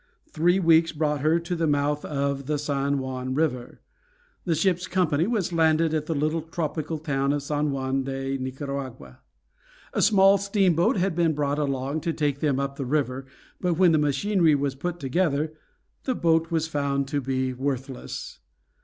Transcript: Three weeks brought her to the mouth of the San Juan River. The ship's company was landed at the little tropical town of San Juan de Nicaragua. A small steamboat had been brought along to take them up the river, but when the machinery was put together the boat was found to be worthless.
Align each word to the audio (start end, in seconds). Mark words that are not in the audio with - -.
Three 0.31 0.59
weeks 0.59 0.91
brought 0.93 1.21
her 1.21 1.39
to 1.41 1.55
the 1.55 1.67
mouth 1.67 2.03
of 2.03 2.47
the 2.47 2.57
San 2.57 2.97
Juan 2.97 3.35
River. 3.35 3.81
The 4.45 4.55
ship's 4.55 4.87
company 4.87 5.27
was 5.27 5.53
landed 5.53 5.93
at 5.93 6.07
the 6.07 6.15
little 6.15 6.41
tropical 6.41 6.97
town 6.97 7.31
of 7.31 7.43
San 7.43 7.69
Juan 7.69 8.03
de 8.05 8.35
Nicaragua. 8.39 9.19
A 9.93 10.01
small 10.01 10.39
steamboat 10.39 10.97
had 10.97 11.15
been 11.15 11.33
brought 11.35 11.59
along 11.59 12.01
to 12.01 12.13
take 12.13 12.39
them 12.39 12.59
up 12.59 12.77
the 12.77 12.83
river, 12.87 13.27
but 13.59 13.75
when 13.75 13.91
the 13.91 13.99
machinery 13.99 14.55
was 14.55 14.73
put 14.73 14.99
together 14.99 15.53
the 16.05 16.15
boat 16.15 16.49
was 16.49 16.67
found 16.67 17.07
to 17.09 17.21
be 17.21 17.53
worthless. 17.53 18.39